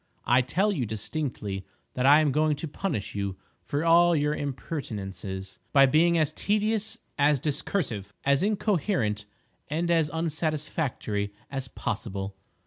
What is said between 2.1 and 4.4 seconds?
am going to punish you for all your